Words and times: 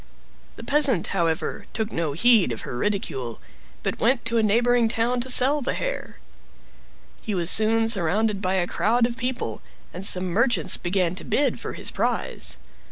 The 0.55 0.63
peasant, 0.63 1.05
however, 1.13 1.67
took 1.73 1.91
no 1.91 2.13
heed 2.13 2.51
of 2.51 2.61
her 2.61 2.75
ridicule, 2.75 3.39
but 3.83 3.99
went 3.99 4.25
to 4.25 4.39
a 4.39 4.41
neighboring 4.41 4.89
town 4.89 5.19
to 5.21 5.29
sell 5.29 5.61
the 5.61 5.75
hair. 5.75 6.17
He 7.21 7.35
was 7.35 7.51
soon 7.51 7.87
surrounded 7.87 8.41
by 8.41 8.55
a 8.55 8.65
crowd 8.65 9.05
of 9.05 9.15
people, 9.15 9.61
and 9.93 10.03
some 10.03 10.25
merchants 10.25 10.75
began 10.75 11.13
to 11.17 11.23
bid 11.23 11.59
for 11.59 11.73
his 11.73 11.91
prize. 11.91 12.57